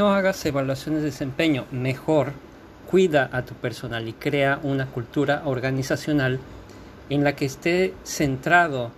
[0.00, 2.32] no hagas evaluaciones de desempeño, mejor
[2.90, 6.40] cuida a tu personal y crea una cultura organizacional
[7.10, 8.92] en la que esté centrado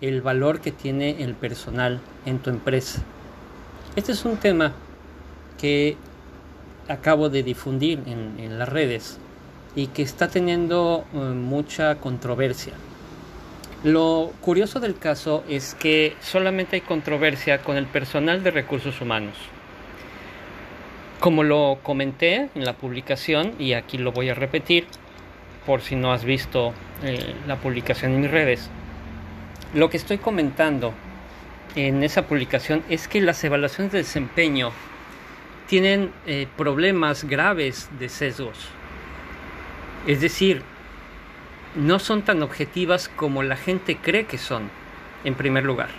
[0.00, 3.00] el valor que tiene el personal en tu empresa.
[3.94, 4.72] Este es un tema
[5.56, 5.96] que
[6.88, 9.18] acabo de difundir en, las redes
[9.76, 12.72] y que está teniendo eh, mucha controversia.
[13.84, 19.36] Lo curioso del caso es que solamente hay controversia con el personal de recursos humanos.
[21.20, 24.86] Como lo comenté en la publicación, y aquí lo voy a repetir
[25.66, 28.70] por si no has visto eh, la publicación en mis redes,
[29.74, 30.94] lo que estoy comentando
[31.76, 34.72] en esa publicación es que las evaluaciones de desempeño
[35.68, 38.56] tienen eh, problemas graves de sesgos.
[40.06, 40.62] Es decir,
[41.76, 44.70] no son tan objetivas como la gente cree que son,
[45.24, 45.90] en primer lugar.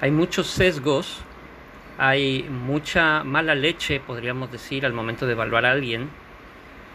[0.00, 1.22] Hay muchos sesgos,
[1.98, 6.08] hay mucha mala leche, podríamos decir, al momento de evaluar a alguien.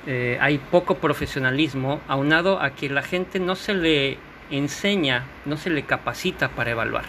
[0.08, 4.18] Eh, hay poco profesionalismo, aunado a que la gente no se le
[4.50, 7.06] enseña, no se le capacita para evaluar.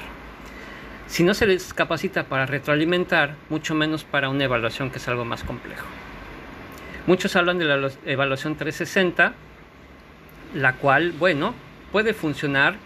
[1.07, 5.25] Si no se les capacita para retroalimentar, mucho menos para una evaluación que es algo
[5.25, 5.87] más complejo.
[7.07, 9.35] Muchos hablan de la evaluación 360,
[10.55, 11.55] la cual, bueno,
[11.91, 12.77] puede funcionar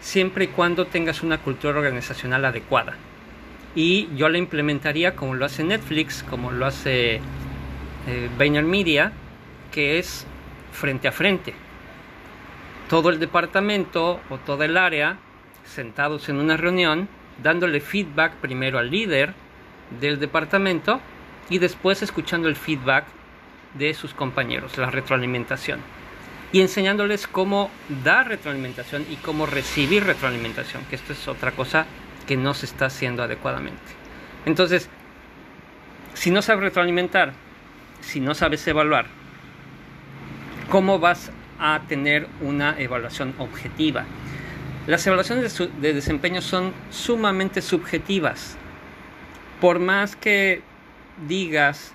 [0.00, 2.94] siempre y cuando tengas una cultura organizacional adecuada.
[3.78, 7.20] Y yo la implementaría como lo hace Netflix, como lo hace
[8.08, 9.12] eh, Media,
[9.70, 10.26] que es
[10.72, 11.54] frente a frente
[12.88, 15.18] todo el departamento o toda el área
[15.64, 17.08] sentados en una reunión,
[17.42, 19.34] dándole feedback primero al líder
[20.00, 21.00] del departamento
[21.50, 23.04] y después escuchando el feedback
[23.74, 25.80] de sus compañeros, la retroalimentación.
[26.50, 27.70] Y enseñándoles cómo
[28.02, 31.86] dar retroalimentación y cómo recibir retroalimentación, que esto es otra cosa
[32.28, 33.82] que no se está haciendo adecuadamente.
[34.46, 34.88] Entonces,
[36.14, 37.32] si no sabes retroalimentar,
[38.00, 39.06] si no sabes evaluar,
[40.70, 44.04] ¿cómo vas a tener una evaluación objetiva.
[44.86, 48.56] Las evaluaciones de, desempeño son sumamente subjetivas.
[49.60, 50.62] Por más que
[51.26, 51.92] digas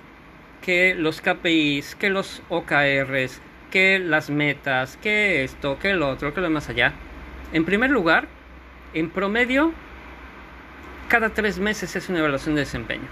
[0.61, 6.41] que los KPIs, que los OKRs, que las metas, que esto, que lo otro, que
[6.41, 6.93] lo más allá.
[7.53, 8.27] En primer lugar,
[8.93, 9.73] en promedio,
[11.13, 13.07] cada tres meses es una evaluación de desempeño.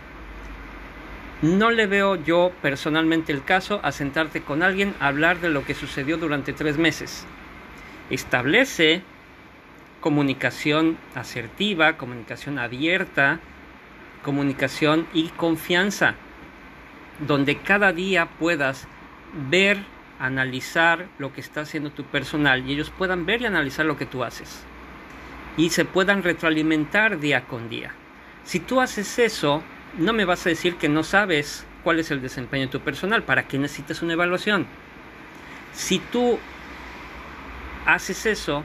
[1.44, 5.64] No le veo yo personalmente el caso a sentarte con alguien a hablar de lo
[5.66, 7.28] que sucedió durante tres meses.
[8.10, 9.04] Establece
[10.00, 13.40] comunicación asertiva, comunicación abierta,
[14.24, 16.16] comunicación y confianza,
[17.28, 18.88] donde cada día puedas
[19.48, 19.78] ver,
[20.18, 24.08] analizar lo que está haciendo tu personal y ellos puedan ver y analizar lo que
[24.08, 24.66] tú haces
[25.58, 27.94] y se puedan retroalimentar día con día.
[28.44, 29.64] Si tú haces eso,
[29.98, 33.24] no me vas a decir que no sabes cuál es el desempeño de tu personal,
[33.24, 34.66] para qué necesitas una evaluación.
[35.74, 36.40] Si tú
[37.86, 38.64] haces eso,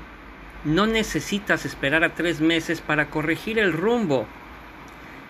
[0.65, 4.27] no necesitas esperar a tres meses para corregir el rumbo.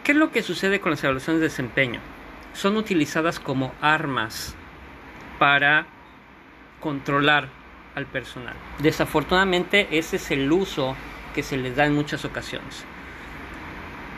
[0.05, 2.00] ¿Qué es lo que sucede con las evaluaciones de desempeño?
[2.55, 4.55] Son utilizadas como armas
[5.38, 5.87] para
[6.81, 7.49] controlar
[7.94, 8.55] al personal.
[8.78, 10.97] Desafortunadamente ese es el uso
[11.36, 12.82] que se les da en muchas ocasiones.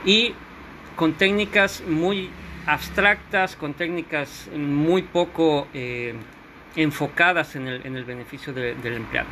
[0.04, 0.34] Y
[0.94, 2.30] con técnicas muy
[2.64, 6.14] abstractas, con técnicas muy poco eh,
[6.76, 9.28] enfocadas en el, beneficio del empleado.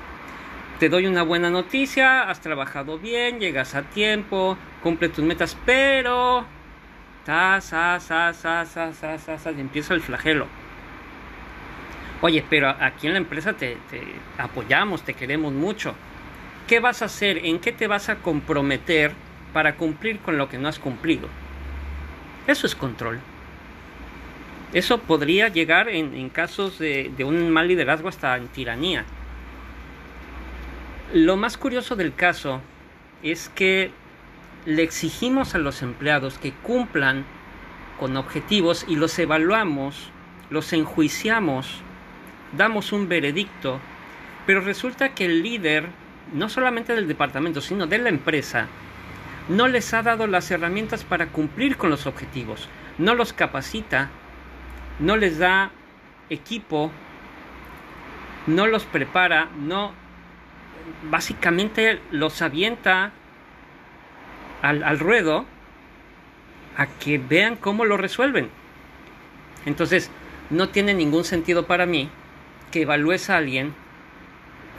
[0.81, 6.45] Te doy una buena noticia, has trabajado bien, llegas a tiempo, cumple tus metas, pero...
[9.57, 10.49] y empieza el flagelo.
[12.21, 13.77] Oye, pero aquí en la empresa te
[14.39, 15.95] apoyamos, te queremos mucho.
[16.67, 17.45] ¿Qué vas a hacer?
[17.45, 19.13] ¿En qué te vas a comprometer
[19.53, 21.29] para cumplir con lo que no has cumplido?
[22.47, 23.21] Eso es control.
[24.73, 29.05] Eso podría llegar en, casos de, un mal liderazgo hasta en tiranía.
[31.15, 32.61] Lo más curioso del caso
[33.23, 33.93] es que
[34.65, 37.25] le exigimos a los empleados que cumplan
[37.99, 40.11] con objetivos y los evaluamos,
[40.51, 41.81] los enjuiciamos,
[42.57, 43.81] damos un veredicto,
[44.47, 45.89] pero resulta que el líder,
[46.33, 48.67] no solamente del departamento, sino de la empresa,
[49.49, 52.69] no les ha dado las herramientas para cumplir con los objetivos,
[52.99, 54.11] no los capacita,
[54.99, 55.71] no les da
[56.31, 56.91] equipo,
[58.47, 59.93] no los prepara, no
[61.11, 63.13] básicamente los avienta
[64.63, 65.45] al, al ruedo
[66.77, 68.51] a que vean cómo lo resuelven.
[69.65, 70.11] Entonces,
[70.51, 72.09] no tiene ningún sentido para mí
[72.71, 73.75] que evalúes a alguien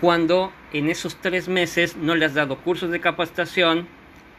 [0.01, 3.87] cuando en esos tres meses no le has dado cursos de capacitación,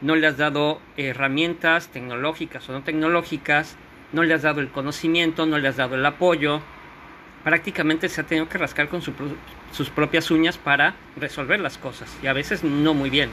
[0.01, 3.75] no le has dado herramientas tecnológicas o no tecnológicas,
[4.13, 6.61] no le has dado el conocimiento, no le has dado el apoyo,
[7.43, 12.27] prácticamente se ha tenido que rascar con sus propias uñas para resolver las cosas y
[12.27, 13.29] a veces no muy bien.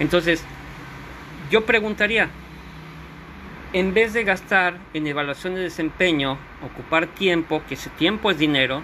[0.00, 0.44] Entonces,
[1.50, 2.28] yo preguntaría,
[3.72, 8.82] en vez de gastar en evaluación de desempeño, ocupar tiempo, que ese tiempo es dinero,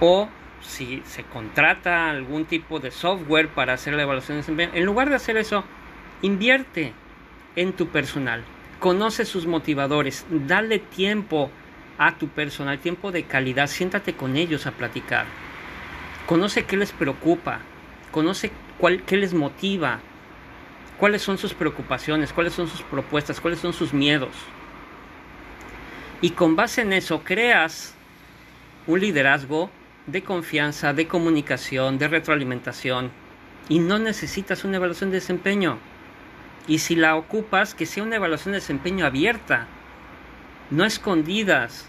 [0.00, 0.28] o
[0.60, 5.08] si se contrata algún tipo de software para hacer la evaluación de desempeño, en lugar
[5.08, 5.64] de hacer eso,
[6.22, 6.92] invierte
[7.54, 8.42] en tu personal,
[8.80, 11.50] conoce sus motivadores, dale tiempo
[11.98, 15.26] a tu personal, tiempo de calidad, siéntate con ellos a platicar,
[16.26, 17.60] conoce qué les preocupa,
[18.10, 20.00] conoce cuál, qué les motiva,
[20.98, 24.34] cuáles son sus preocupaciones, cuáles son sus propuestas, cuáles son sus miedos.
[26.20, 27.94] Y con base en eso creas
[28.86, 29.70] un liderazgo
[30.06, 33.10] de confianza, de comunicación, de retroalimentación.
[33.68, 35.78] Y no necesitas una evaluación de desempeño.
[36.68, 39.66] Y si la ocupas, que sea una evaluación de desempeño abierta,
[40.70, 41.88] no escondidas,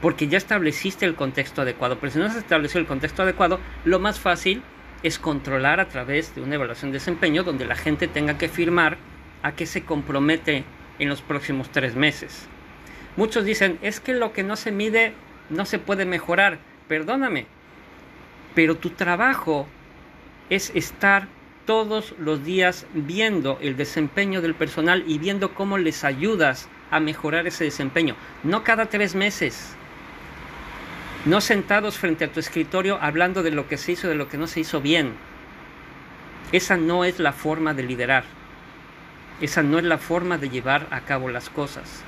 [0.00, 1.98] porque ya estableciste el contexto adecuado.
[1.98, 4.62] Pero si no has establecido el contexto adecuado, lo más fácil
[5.02, 8.98] es controlar a través de una evaluación de desempeño donde la gente tenga que firmar
[9.42, 10.64] a qué se compromete
[10.98, 12.48] en los próximos tres meses.
[13.16, 15.14] Muchos dicen, es que lo que no se mide
[15.48, 16.58] no se puede mejorar.
[16.88, 17.46] Perdóname,
[18.54, 19.66] pero tu trabajo
[20.50, 21.28] es estar
[21.66, 27.48] todos los días viendo el desempeño del personal y viendo cómo les ayudas a mejorar
[27.48, 28.14] ese desempeño.
[28.44, 29.74] No cada tres meses.
[31.24, 34.38] No sentados frente a tu escritorio hablando de lo que se hizo, de lo que
[34.38, 35.14] no se hizo bien.
[36.52, 38.22] Esa no es la forma de liderar.
[39.40, 42.04] Esa no es la forma de llevar a cabo las cosas.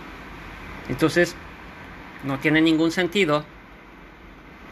[0.89, 1.35] Entonces,
[2.23, 3.45] no tiene ningún sentido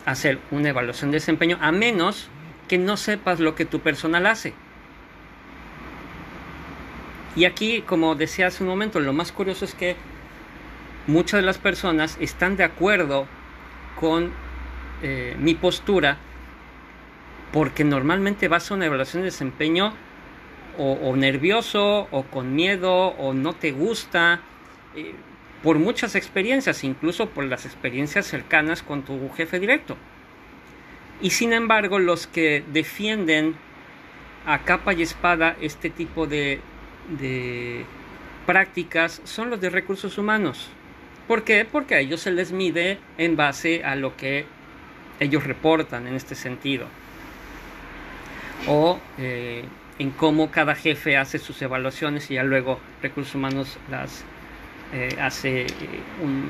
[0.06, 2.29] hacer una evaluación de desempeño a menos
[2.69, 4.55] que no sepas lo que tu personal hace.
[7.35, 9.97] Y aquí, como decía hace un momento, lo más curioso es que
[11.06, 13.26] muchas de las personas están de acuerdo
[14.00, 14.32] con
[15.03, 16.17] eh, mi postura
[17.53, 19.93] porque normalmente vas a una evaluación de desempeño
[20.79, 24.41] o, nervioso o con miedo o no te gusta
[24.94, 25.14] eh,
[25.67, 29.97] por muchas experiencias, incluso por las experiencias cercanas con tu jefe directo.
[31.21, 33.57] Y sin embargo, los que defienden
[34.47, 36.61] a capa y espada este tipo de,
[38.47, 40.69] prácticas son los de recursos humanos.
[41.27, 41.65] ¿Por qué?
[41.65, 44.45] Porque a ellos se les mide en base a lo que
[45.19, 46.87] ellos reportan en este sentido.
[48.69, 49.65] O eh,
[49.99, 54.25] en cómo cada jefe hace sus evaluaciones y ya luego recursos humanos las
[54.93, 55.69] eh, hace eh,
[56.23, 56.49] un,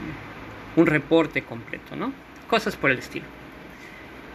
[0.77, 2.12] un, reporte completo, ¿no?
[2.49, 3.25] Cosas por el estilo.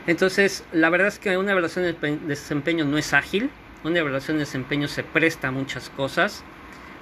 [0.08, 3.52] Entonces, la verdad es que una evaluación de desempeño no es ágil.
[3.84, 6.44] Una evaluación de desempeño se presta a muchas cosas.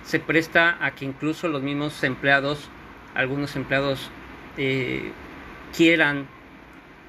[0.04, 2.70] Se presta a que incluso los mismos empleados
[3.16, 4.10] algunos empleados
[4.58, 5.12] eh,
[5.76, 6.28] quieran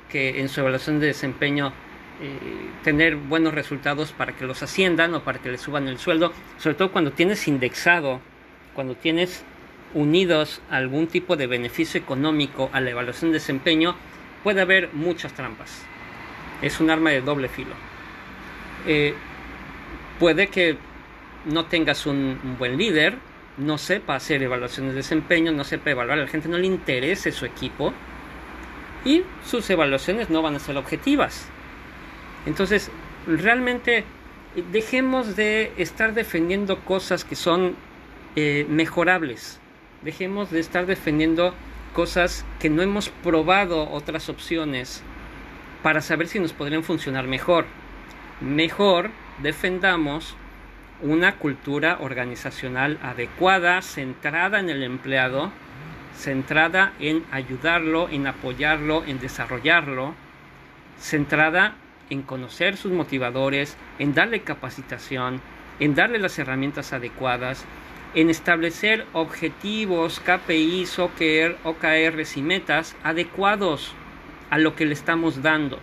[0.09, 1.73] que en su evaluación de desempeño
[2.85, 6.75] tener buenos resultados para que los asciendan o para que les suban el sueldo, sobre
[6.75, 8.21] todo cuando tienes indexado,
[8.75, 9.43] cuando tienes
[9.95, 13.97] unidos algún tipo de beneficio económico a la evaluación de desempeño,
[14.43, 15.85] puede haber muchas trampas.
[16.63, 17.75] Es un arma de doble filo.
[18.87, 19.15] Eh,
[20.19, 20.77] puede que
[21.45, 23.17] no tengas un buen líder,
[23.57, 27.33] no sepa hacer evaluaciones de desempeño, no sepa evaluar, a la gente no le interese
[27.33, 27.93] su equipo
[29.05, 31.49] y sus evaluaciones no van a ser objetivas.
[32.47, 32.91] Entonces,
[33.27, 34.05] realmente
[34.73, 37.77] dejemos de estar defendiendo cosas que son
[38.37, 39.61] eh, mejorables.
[40.03, 41.55] Dejemos de estar defendiendo
[41.95, 45.03] cosas que no hemos probado otras opciones
[45.83, 47.67] para saber si nos podrían funcionar mejor.
[48.41, 49.11] Mejor
[49.43, 50.37] defendamos
[51.03, 55.51] una cultura organizacional adecuada, centrada en el empleado,
[56.17, 60.15] centrada en ayudarlo, en apoyarlo, en desarrollarlo,
[60.99, 61.75] centrada
[62.09, 65.41] en conocer sus motivadores, en darle capacitación,
[65.79, 67.65] en darle las herramientas adecuadas,
[68.15, 73.95] en establecer objetivos, KPIs, OKR, OKRs y metas adecuados
[74.51, 75.79] a lo que le estamos dando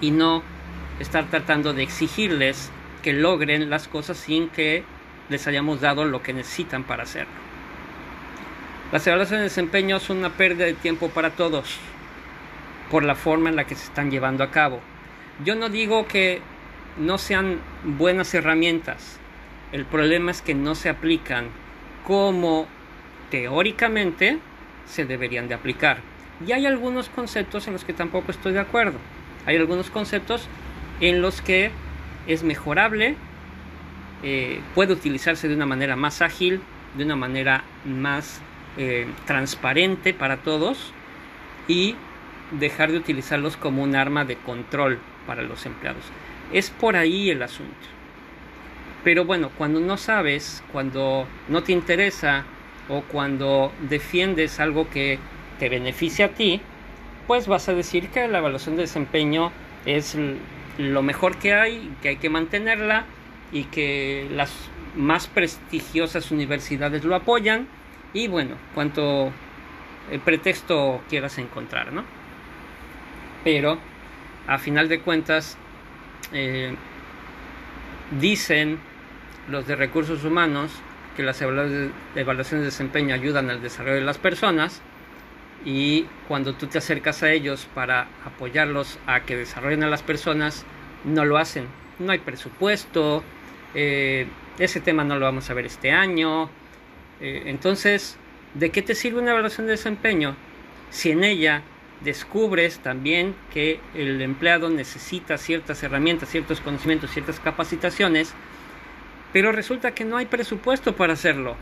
[0.00, 0.42] y no
[1.00, 2.70] estar tratando de exigirles
[3.02, 4.84] que logren las cosas sin que
[5.28, 7.32] les hayamos dado lo que necesitan para hacerlo.
[8.92, 11.76] Las evaluaciones de desempeño son una pérdida de tiempo para todos
[12.90, 14.80] por la forma en la que se están llevando a cabo.
[15.44, 16.40] Yo no digo que
[16.96, 19.17] no sean buenas herramientas,
[19.72, 21.48] el problema es que no se aplican
[22.06, 22.66] como
[23.30, 24.38] teóricamente
[24.86, 25.98] se deberían de aplicar.
[26.46, 28.98] Y hay algunos conceptos en los que tampoco estoy de acuerdo.
[29.44, 30.48] Hay algunos conceptos
[31.00, 31.70] en los que
[32.26, 33.16] es mejorable
[34.22, 36.60] eh, puede utilizarse de una manera más ágil,
[36.96, 38.40] de una manera más
[38.76, 40.92] eh, transparente para todos
[41.68, 41.94] y
[42.50, 46.02] dejar de utilizarlos como un arma de control para los empleados.
[46.52, 47.97] Es por ahí el asunto.
[49.04, 52.44] Pero bueno, cuando no sabes, cuando no te interesa
[52.88, 55.18] o cuando defiendes algo que
[55.58, 56.60] te beneficia a ti,
[57.26, 59.52] pues vas a decir que la evaluación de desempeño
[59.84, 60.16] es
[60.78, 63.04] lo mejor que hay, que hay que mantenerla
[63.52, 64.52] y que las
[64.96, 67.68] más prestigiosas universidades lo apoyan
[68.12, 69.30] y bueno, cuanto
[70.10, 72.04] el pretexto quieras encontrar, ¿no?
[73.44, 73.78] Pero
[74.46, 75.58] a final de cuentas
[76.32, 76.74] eh,
[78.18, 78.78] dicen
[79.50, 80.70] los de recursos humanos
[81.16, 84.80] que las evaluaciones de desempeño ayudan al desarrollo de las personas
[85.64, 90.64] y cuando tú te acercas a ellos para apoyarlos a que desarrollen a las personas,
[91.04, 91.66] no lo hacen.
[91.98, 93.24] No hay presupuesto,
[93.74, 94.26] eh,
[94.58, 96.48] ese tema no lo vamos a ver este año.
[97.20, 98.16] Eh, entonces,
[98.54, 100.36] ¿de qué te sirve una evaluación de desempeño
[100.90, 101.62] si en ella
[102.00, 108.34] descubres también que el empleado necesita ciertas herramientas, ciertos conocimientos, ciertas capacitaciones,
[109.32, 111.56] pero resulta que no hay presupuesto para hacerlo?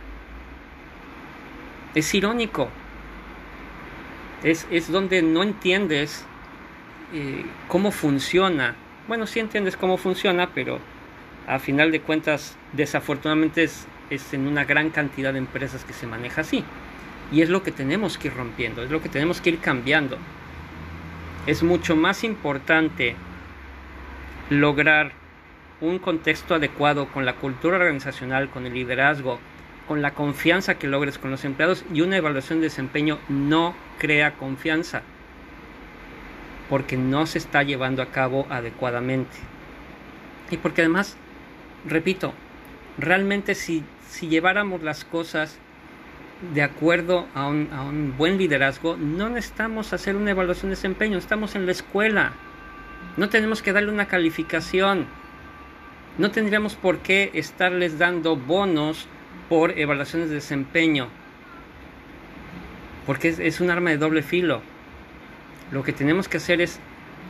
[1.94, 2.68] Es irónico.
[4.42, 6.24] Es, es donde no entiendes
[7.12, 8.74] eh, cómo funciona.
[9.08, 10.78] Bueno, sí entiendes cómo funciona, pero
[11.46, 16.06] a final de cuentas, desafortunadamente es, es en una gran cantidad de empresas que se
[16.06, 16.64] maneja así.
[17.32, 20.18] Y es lo que tenemos que ir rompiendo, es lo que tenemos que ir cambiando.
[21.46, 23.16] Es mucho más importante
[24.50, 25.12] lograr
[25.80, 29.38] un contexto adecuado con la cultura organizacional, con el liderazgo,
[29.86, 34.34] con la confianza que logres con los empleados y una evaluación de desempeño no crea
[34.34, 35.02] confianza
[36.68, 39.36] porque no se está llevando a cabo adecuadamente.
[40.50, 41.16] Y porque además,
[41.84, 42.32] repito,
[42.98, 45.58] realmente si, si lleváramos las cosas
[46.54, 51.18] de acuerdo a un, a un buen liderazgo, no necesitamos hacer una evaluación de desempeño,
[51.18, 52.32] estamos en la escuela,
[53.16, 55.06] no tenemos que darle una calificación,
[56.18, 59.06] no tendríamos por qué estarles dando bonos
[59.48, 61.08] por evaluaciones de desempeño,
[63.04, 64.62] porque es, un arma de doble filo.
[65.70, 66.80] Lo que tenemos que hacer es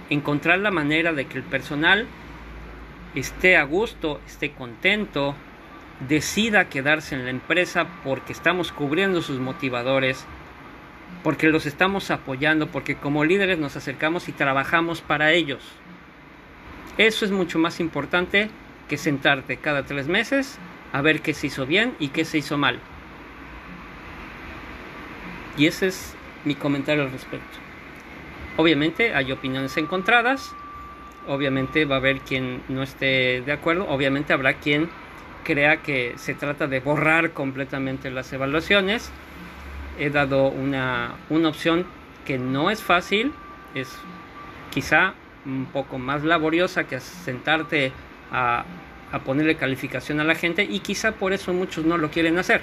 [0.08, 2.06] encontrar la manera de que el personal
[3.14, 5.34] esté a gusto, esté contento,
[6.08, 10.24] decida quedarse en la empresa porque estamos cubriendo sus motivadores,
[11.24, 15.62] porque los estamos apoyando, porque como líderes nos acercamos y trabajamos para ellos.
[16.98, 18.48] Eso es mucho más importante
[18.88, 20.58] que sentarte cada tres meses
[20.92, 22.78] a ver qué se hizo bien y qué se hizo mal.
[25.56, 26.14] Y ese es
[26.44, 27.58] mi comentario al respecto.
[28.56, 30.54] Obviamente hay opiniones encontradas,
[31.26, 34.88] obviamente va a haber quien no esté de acuerdo, obviamente habrá quien
[35.44, 39.10] crea que se trata de borrar completamente las evaluaciones.
[39.98, 41.86] He dado una, una opción
[42.24, 43.32] que no es fácil,
[43.74, 43.94] es
[44.70, 45.14] quizá
[45.44, 47.92] un poco más laboriosa que sentarte
[48.30, 48.64] a,
[49.24, 52.60] ponerle calificación a la gente y quizá por eso muchos no lo quieren hacer.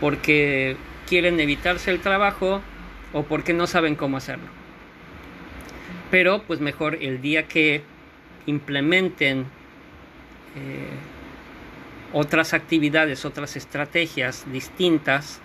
[0.00, 2.62] Porque quieren evitarse el trabajo
[3.12, 4.46] o porque no saben cómo hacerlo.
[6.10, 7.82] Pero pues mejor el día que
[8.46, 9.40] implementen
[10.56, 10.88] eh,
[12.14, 15.40] otras actividades, otras estrategias distintas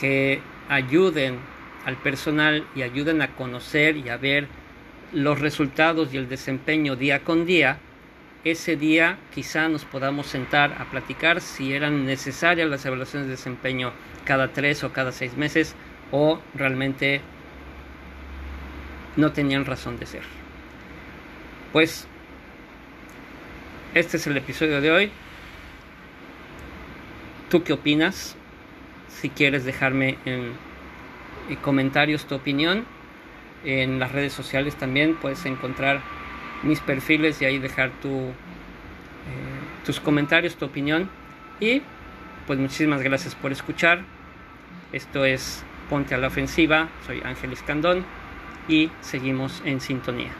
[0.00, 1.38] que ayuden
[1.84, 4.48] al personal y ayuden a conocer y a ver
[5.12, 7.78] los resultados y el desempeño día con día,
[8.50, 13.92] ese día quizá nos podamos sentar a platicar si eran necesarias las evaluaciones de desempeño
[14.24, 15.74] cada tres o cada seis meses
[16.10, 17.20] o realmente
[19.16, 20.22] no tenían razón de ser.
[21.72, 22.06] Pues
[23.94, 25.10] este es el episodio de hoy.
[27.50, 28.36] ¿Tú qué opinas?
[29.08, 30.52] Si quieres dejarme en,
[31.62, 32.84] comentarios tu opinión,
[33.64, 36.02] en las redes sociales también puedes encontrar
[36.62, 38.32] mis perfiles y ahí dejar tu, eh,
[39.84, 41.08] tus comentarios, tu opinión.
[41.60, 41.82] Y
[42.46, 44.02] pues muchísimas gracias por escuchar.
[44.92, 46.88] Esto es Ponte a la Ofensiva.
[47.06, 48.04] Soy Ángel Escandón
[48.68, 50.32] y seguimos en sintonía.